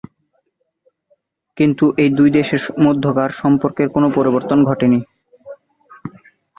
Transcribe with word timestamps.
কিন্তু 1.57 1.85
এই 1.97 2.09
দুই 2.17 2.29
দেশের 2.37 2.61
মধ্যকার 2.85 3.29
সম্পর্কের 3.41 3.87
কোন 3.89 4.03
পরিবর্তন 4.17 4.59
ঘটে 4.63 4.87
নি। 4.87 4.99